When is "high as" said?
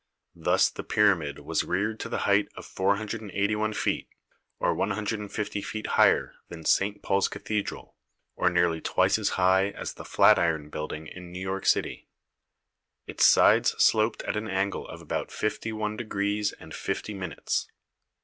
9.37-9.93